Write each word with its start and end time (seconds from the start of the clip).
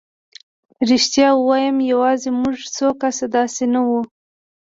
رښتیا 0.89 1.27
ووایم 1.35 1.77
یوازې 1.91 2.29
موږ 2.41 2.57
څو 2.75 2.87
کسه 3.01 3.25
داسې 3.35 3.63
نه 3.73 3.81
وو. 3.87 4.01